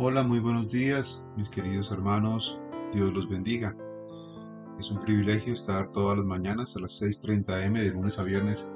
[0.00, 2.56] Hola, muy buenos días, mis queridos hermanos.
[2.92, 3.76] Dios los bendiga.
[4.78, 8.70] Es un privilegio estar todas las mañanas a las 6.30 am de lunes a viernes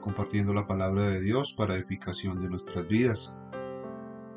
[0.00, 3.34] compartiendo la palabra de Dios para edificación de nuestras vidas.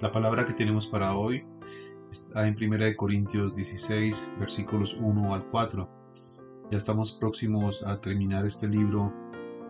[0.02, 1.46] La palabra que tenemos para hoy
[2.12, 5.90] está en 1 Corintios 16, versículos 1 al 4.
[6.70, 9.14] Ya estamos próximos a terminar este libro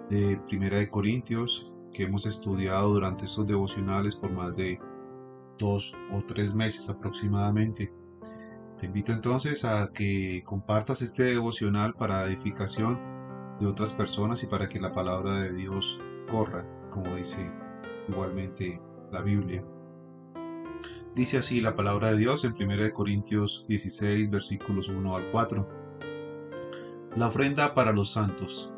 [0.10, 4.80] de 1 Corintios que hemos estudiado durante estos devocionales por más de
[5.58, 7.92] dos o tres meses aproximadamente.
[8.78, 13.00] Te invito entonces a que compartas este devocional para edificación
[13.60, 16.00] de otras personas y para que la palabra de Dios
[16.30, 17.50] corra, como dice
[18.08, 18.80] igualmente
[19.12, 19.66] la Biblia.
[21.16, 25.68] Dice así la palabra de Dios en 1 Corintios 16 versículos 1 al 4.
[27.16, 28.72] La ofrenda para los santos.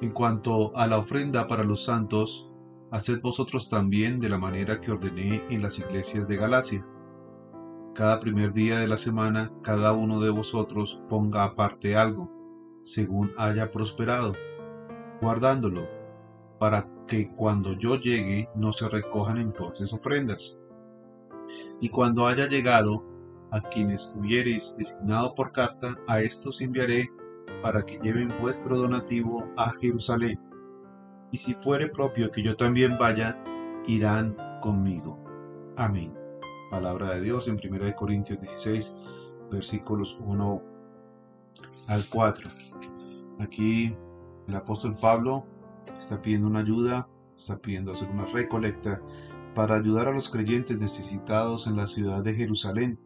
[0.00, 2.50] En cuanto a la ofrenda para los santos,
[2.92, 6.86] haced vosotros también de la manera que ordené en las iglesias de Galacia.
[7.94, 12.30] Cada primer día de la semana cada uno de vosotros ponga aparte algo,
[12.84, 14.34] según haya prosperado,
[15.22, 15.88] guardándolo,
[16.58, 20.60] para que cuando yo llegue no se recojan entonces ofrendas.
[21.80, 23.04] Y cuando haya llegado,
[23.50, 27.10] a quienes hubiereis designado por carta, a estos enviaré
[27.62, 30.38] para que lleven vuestro donativo a Jerusalén
[31.32, 33.42] y si fuere propio que yo también vaya,
[33.86, 35.18] irán conmigo.
[35.76, 36.14] Amén.
[36.70, 38.94] Palabra de Dios en 1 Corintios 16,
[39.50, 40.62] versículos 1
[41.88, 42.50] al 4.
[43.40, 43.96] Aquí
[44.46, 45.46] el apóstol Pablo
[45.98, 49.00] está pidiendo una ayuda, está pidiendo hacer una recolecta
[49.54, 52.98] para ayudar a los creyentes necesitados en la ciudad de Jerusalén,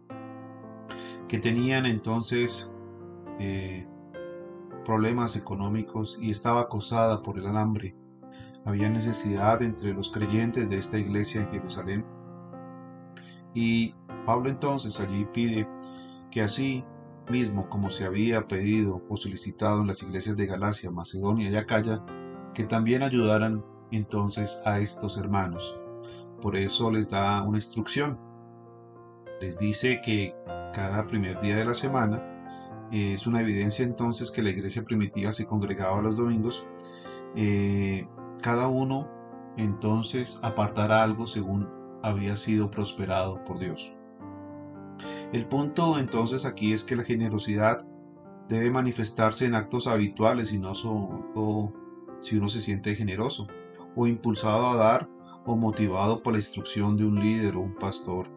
[1.29, 2.73] que tenían entonces
[3.39, 3.87] eh,
[4.85, 7.95] problemas económicos y estaba acosada por el hambre
[8.67, 12.05] había necesidad entre los creyentes de esta iglesia en Jerusalén.
[13.55, 13.95] Y
[14.27, 15.69] Pablo entonces allí pide
[16.31, 16.85] que así
[17.31, 22.05] mismo como se había pedido o solicitado en las iglesias de Galacia, Macedonia y Acaya,
[22.55, 25.79] que también ayudaran entonces a estos hermanos.
[26.43, 28.19] Por eso les da una instrucción.
[29.41, 30.35] Les dice que
[30.75, 35.47] cada primer día de la semana es una evidencia entonces que la iglesia primitiva se
[35.47, 36.65] congregaba los domingos
[37.35, 38.07] eh,
[38.41, 39.09] cada uno
[39.57, 41.69] entonces apartará algo según
[42.03, 43.93] había sido prosperado por Dios.
[45.33, 47.87] El punto entonces aquí es que la generosidad
[48.49, 51.73] debe manifestarse en actos habituales y no solo
[52.21, 53.49] si uno se siente generoso
[53.95, 55.09] o impulsado a dar
[55.45, 58.29] o motivado por la instrucción de un líder o un pastor.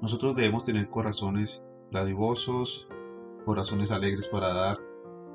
[0.00, 2.88] Nosotros debemos tener corazones dadivosos,
[3.44, 4.78] corazones alegres para dar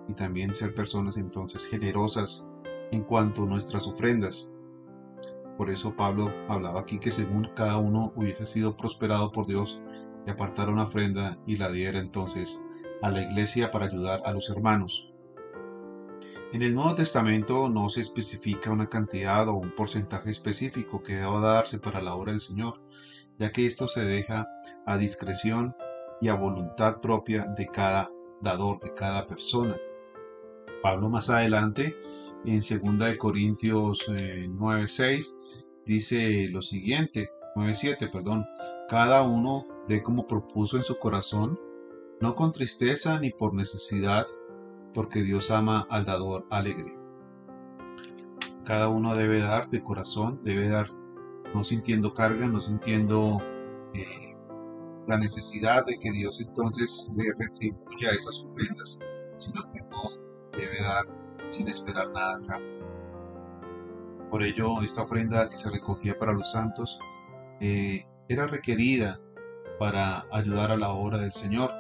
[0.08, 2.51] y también ser personas entonces generosas
[2.92, 4.52] en cuanto a nuestras ofrendas.
[5.58, 9.82] Por eso Pablo hablaba aquí que según cada uno hubiese sido prosperado por Dios
[10.26, 12.60] y apartara una ofrenda y la diera entonces
[13.02, 15.12] a la iglesia para ayudar a los hermanos.
[16.54, 21.40] En el Nuevo Testamento no se especifica una cantidad o un porcentaje específico que deba
[21.40, 22.82] darse para la obra del Señor,
[23.40, 24.50] ya que esto se deja
[24.86, 25.76] a discreción
[26.20, 29.78] y a voluntad propia de cada dador, de cada persona.
[30.84, 31.96] Pablo más adelante
[32.46, 35.22] en 2 Corintios 9.6 eh,
[35.86, 38.46] dice lo siguiente, 9.7, perdón,
[38.88, 41.60] cada uno de como propuso en su corazón,
[42.20, 44.26] no con tristeza ni por necesidad,
[44.94, 46.98] porque Dios ama al dador alegre.
[48.64, 50.92] Cada uno debe dar de corazón, debe dar
[51.54, 53.42] no sintiendo carga, no sintiendo
[53.94, 54.36] eh,
[55.08, 59.00] la necesidad de que Dios entonces le retribuya esas ofrendas,
[59.38, 61.21] sino que no debe dar
[61.52, 62.82] sin esperar nada a cambio.
[64.30, 67.00] Por ello, esta ofrenda que se recogía para los santos
[67.60, 69.20] eh, era requerida
[69.78, 71.74] para ayudar a la obra del Señor.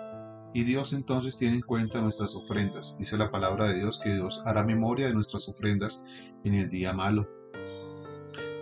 [0.53, 2.97] Y Dios entonces tiene en cuenta nuestras ofrendas.
[2.99, 6.03] Dice la palabra de Dios que Dios hará memoria de nuestras ofrendas
[6.43, 7.29] en el día malo.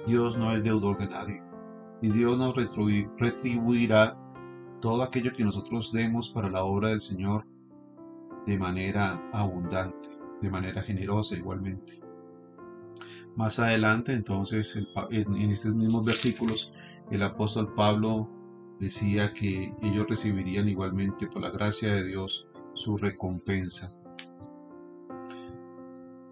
[0.05, 1.41] Dios no es deudor de nadie.
[2.01, 4.15] Y Dios nos retribuirá
[4.81, 7.45] todo aquello que nosotros demos para la obra del Señor
[8.45, 11.99] de manera abundante de manera generosa igualmente.
[13.35, 14.75] Más adelante, entonces,
[15.11, 16.73] en estos mismos versículos,
[17.11, 18.29] el apóstol Pablo
[18.79, 24.01] decía que ellos recibirían igualmente por la gracia de Dios su recompensa.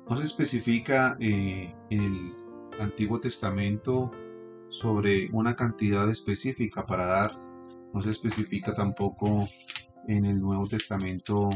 [0.09, 2.33] No se especifica eh, en el
[2.79, 4.11] Antiguo Testamento
[4.69, 7.35] sobre una cantidad específica para dar,
[7.93, 9.47] no se especifica tampoco
[10.07, 11.49] en el Nuevo Testamento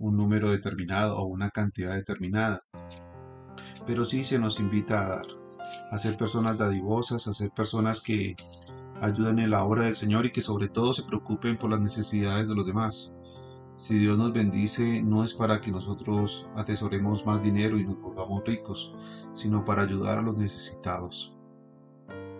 [0.00, 2.62] un número determinado o una cantidad determinada.
[3.86, 5.26] Pero sí se nos invita a dar,
[5.90, 8.36] a ser personas dadivosas, a ser personas que
[9.00, 12.48] ayuden en la obra del Señor y que sobre todo se preocupen por las necesidades
[12.48, 13.14] de los demás.
[13.76, 18.42] Si Dios nos bendice, no es para que nosotros atesoremos más dinero y nos volvamos
[18.44, 18.92] ricos,
[19.34, 21.36] sino para ayudar a los necesitados.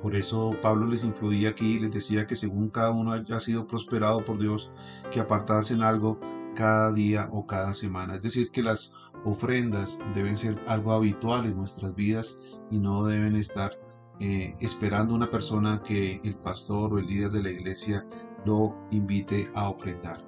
[0.02, 3.66] Por eso Pablo les influía aquí y les decía que según cada uno haya sido
[3.66, 4.70] prosperado por Dios,
[5.12, 6.20] que apartasen algo
[6.58, 8.16] cada día o cada semana.
[8.16, 8.92] Es decir, que las
[9.24, 12.36] ofrendas deben ser algo habitual en nuestras vidas
[12.68, 13.70] y no deben estar
[14.18, 18.04] eh, esperando una persona que el pastor o el líder de la iglesia
[18.44, 20.24] lo invite a ofrendar.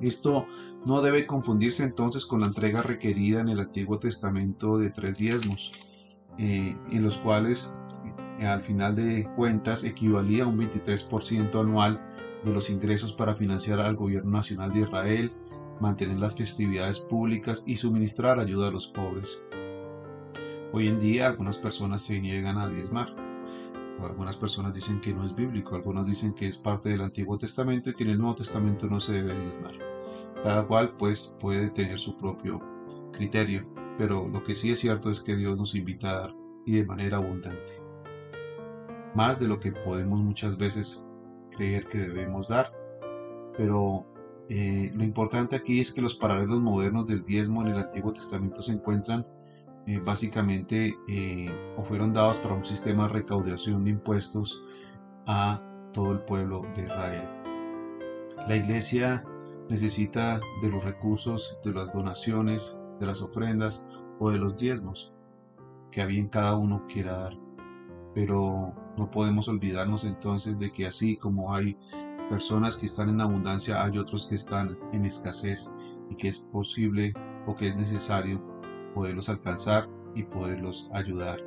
[0.00, 0.46] Esto
[0.86, 5.72] no debe confundirse entonces con la entrega requerida en el Antiguo Testamento de tres diezmos,
[6.38, 7.76] eh, en los cuales
[8.38, 12.00] eh, al final de cuentas equivalía a un 23% anual
[12.44, 15.32] de los ingresos para financiar al gobierno nacional de Israel,
[15.80, 19.42] mantener las festividades públicas y suministrar ayuda a los pobres.
[20.72, 23.14] Hoy en día algunas personas se niegan a diezmar.
[24.00, 27.90] Algunas personas dicen que no es bíblico, algunos dicen que es parte del Antiguo Testamento
[27.90, 29.74] y que en el Nuevo Testamento no se debe diezmar.
[30.42, 32.60] Cada cual pues puede tener su propio
[33.12, 33.66] criterio,
[33.96, 36.34] pero lo que sí es cierto es que Dios nos invita a dar
[36.66, 37.84] y de manera abundante
[39.14, 41.06] más de lo que podemos muchas veces
[41.54, 42.72] creer que debemos dar.
[43.56, 44.06] Pero
[44.48, 48.62] eh, lo importante aquí es que los paralelos modernos del diezmo en el Antiguo Testamento
[48.62, 49.26] se encuentran
[49.86, 54.62] eh, básicamente eh, o fueron dados para un sistema de recaudación de impuestos
[55.26, 55.62] a
[55.92, 57.28] todo el pueblo de Israel.
[58.48, 59.24] La iglesia
[59.68, 63.84] necesita de los recursos, de las donaciones, de las ofrendas
[64.18, 65.12] o de los diezmos
[65.90, 67.38] que a bien cada uno quiera dar.
[68.14, 71.76] Pero no podemos olvidarnos entonces de que así como hay
[72.28, 75.70] personas que están en abundancia, hay otros que están en escasez
[76.10, 77.12] y que es posible
[77.46, 78.42] o que es necesario
[78.94, 81.40] poderlos alcanzar y poderlos ayudar.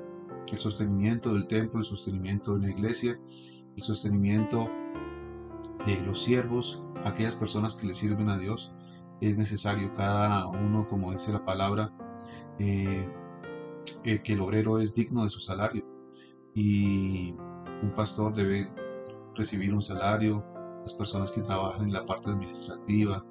[0.51, 3.19] El sostenimiento del templo, el sostenimiento de la iglesia,
[3.75, 4.69] el sostenimiento
[5.85, 8.73] de los siervos, aquellas personas que le sirven a Dios,
[9.21, 11.91] es necesario cada uno, como dice la palabra,
[12.59, 13.07] eh,
[14.03, 15.96] eh, que el obrero es digno de su salario
[16.57, 17.35] y
[17.83, 18.67] un pastor debe
[19.35, 20.43] recibir un salario,
[20.81, 23.23] las personas que trabajan en la parte administrativa,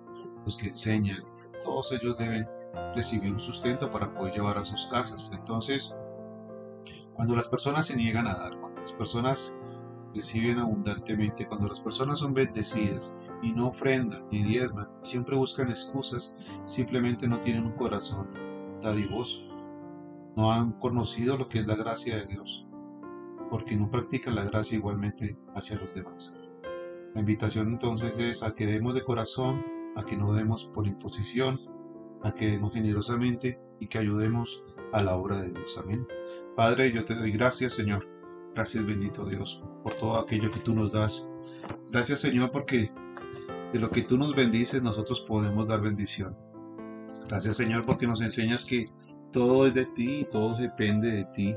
[0.44, 1.24] los que enseñan,
[1.60, 2.48] todos ellos deben
[2.94, 5.32] recibir un sustento para poder llevar a sus casas.
[5.34, 5.96] Entonces,
[7.14, 9.56] cuando las personas se niegan a dar, cuando las personas
[10.14, 16.36] reciben abundantemente, cuando las personas son bendecidas y no ofrendan ni diezman, siempre buscan excusas,
[16.66, 18.28] simplemente no tienen un corazón
[18.80, 19.40] dadivoso,
[20.36, 22.65] no han conocido lo que es la gracia de Dios
[23.50, 26.38] porque no practica la gracia igualmente hacia los demás.
[27.14, 29.64] La invitación entonces es a que demos de corazón,
[29.96, 31.60] a que no demos por imposición,
[32.22, 34.62] a que demos generosamente y que ayudemos
[34.92, 35.78] a la obra de Dios.
[35.78, 36.06] Amén.
[36.54, 38.06] Padre, yo te doy gracias, Señor.
[38.54, 41.30] Gracias, bendito Dios, por todo aquello que tú nos das.
[41.90, 42.90] Gracias, Señor, porque
[43.72, 46.36] de lo que tú nos bendices, nosotros podemos dar bendición.
[47.28, 48.86] Gracias, Señor, porque nos enseñas que
[49.32, 51.54] todo es de ti y todo depende de ti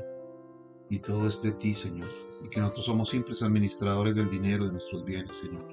[0.90, 2.08] y todo es de ti, Señor,
[2.44, 5.64] y que nosotros somos simples administradores del dinero de nuestros bienes, Señor,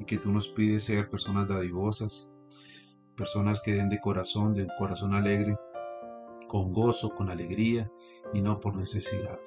[0.00, 2.34] y que tú nos pides ser personas dadivosas,
[3.16, 5.56] personas que den de corazón, de un corazón alegre,
[6.48, 7.90] con gozo, con alegría
[8.34, 9.38] y no por necesidad.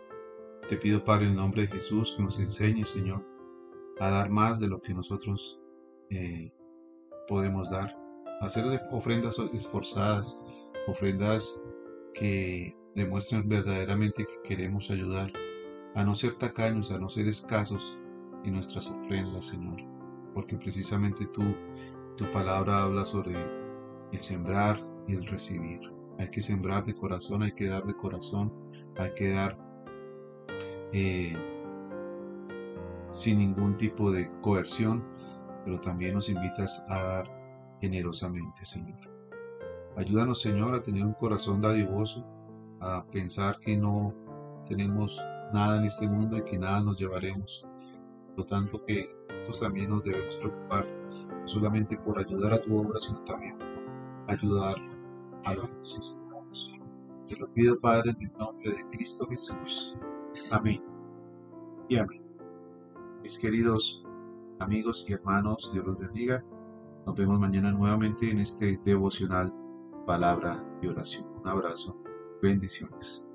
[0.70, 3.26] Te pido, Padre, en el nombre de Jesús, que nos enseñe, Señor,
[4.00, 5.60] a dar más de lo que nosotros
[6.10, 6.54] eh,
[7.28, 7.98] podemos dar,
[8.40, 10.42] hacer ofrendas esforzadas,
[10.88, 11.62] ofrendas
[12.14, 15.32] que demuestren verdaderamente que queremos ayudar,
[15.96, 17.98] a no ser tacaños, a no ser escasos
[18.44, 19.82] en nuestras ofrendas, Señor,
[20.34, 21.44] porque precisamente tú,
[22.16, 23.36] tu palabra habla sobre
[24.12, 25.80] el sembrar y el recibir.
[26.18, 28.54] Hay que sembrar de corazón, hay que dar de corazón,
[28.98, 29.58] hay que dar
[30.92, 31.36] eh,
[33.12, 35.04] sin ningún tipo de coerción,
[35.64, 39.00] pero también nos invitas a dar generosamente, Señor.
[39.96, 42.26] Ayúdanos, Señor, a tener un corazón dadivoso,
[42.82, 44.14] a pensar que no
[44.66, 45.22] tenemos
[45.54, 47.66] nada en este mundo y que nada nos llevaremos.
[48.30, 50.88] Por lo tanto que nosotros también nos debemos preocupar
[51.42, 53.84] no solamente por ayudar a tu obra, sino también por
[54.28, 54.76] ayudar
[55.46, 56.74] a los necesitados.
[57.28, 59.98] Te lo pido, Padre, en el nombre de Cristo Jesús.
[60.52, 60.84] Amén.
[61.88, 62.22] Y amén.
[63.24, 64.04] Mis queridos
[64.60, 66.44] amigos y hermanos, Dios los bendiga.
[67.06, 69.54] Nos vemos mañana nuevamente en este devocional
[70.06, 71.28] palabra y oración.
[71.40, 72.02] Un abrazo
[72.42, 73.29] Bendiciones.